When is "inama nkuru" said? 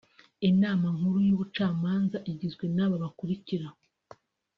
0.49-1.17